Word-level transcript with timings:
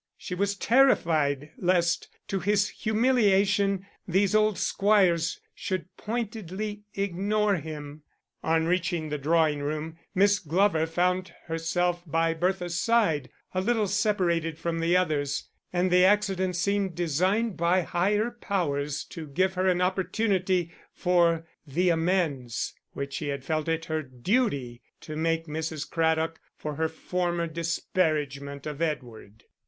She 0.17 0.33
was 0.33 0.55
terrified 0.57 1.51
lest, 1.59 2.07
to 2.27 2.39
his 2.39 2.69
humiliation, 2.69 3.85
those 4.07 4.33
old 4.33 4.57
squires 4.57 5.39
should 5.53 5.95
pointedly 5.95 6.81
ignore 6.95 7.57
him. 7.57 8.01
On 8.41 8.65
reaching 8.65 9.09
the 9.09 9.19
drawing 9.19 9.59
room 9.61 9.99
Miss 10.15 10.39
Glover 10.39 10.87
found 10.87 11.35
herself 11.45 12.01
by 12.07 12.33
Bertha's 12.33 12.79
side, 12.79 13.29
a 13.53 13.61
little 13.61 13.85
separated 13.87 14.57
from 14.57 14.79
the 14.79 14.97
others, 14.97 15.47
and 15.71 15.91
the 15.91 16.03
accident 16.03 16.55
seemed 16.55 16.95
designed 16.95 17.55
by 17.55 17.81
higher 17.83 18.31
powers 18.31 19.03
to 19.03 19.27
give 19.27 19.53
her 19.53 19.67
an 19.67 19.81
opportunity 19.81 20.73
for 20.91 21.45
the 21.67 21.89
amends 21.89 22.73
which 22.93 23.13
she 23.13 23.37
felt 23.37 23.67
it 23.67 23.85
her 23.85 24.01
duty 24.01 24.81
to 25.01 25.15
make 25.15 25.45
Mrs. 25.45 25.87
Craddock 25.87 26.39
for 26.57 26.73
her 26.73 26.89
former 26.89 27.45
disparagement 27.45 28.65
of 28.65 28.81
Edward. 28.81 29.43